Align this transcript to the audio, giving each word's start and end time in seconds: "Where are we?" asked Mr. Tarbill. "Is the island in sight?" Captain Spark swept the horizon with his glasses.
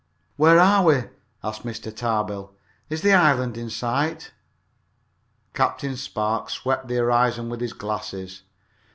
"Where 0.35 0.59
are 0.59 0.83
we?" 0.83 1.03
asked 1.43 1.63
Mr. 1.63 1.95
Tarbill. 1.95 2.53
"Is 2.89 3.03
the 3.03 3.13
island 3.13 3.55
in 3.55 3.69
sight?" 3.69 4.31
Captain 5.53 5.95
Spark 5.95 6.49
swept 6.49 6.87
the 6.87 6.95
horizon 6.95 7.49
with 7.49 7.61
his 7.61 7.73
glasses. 7.73 8.41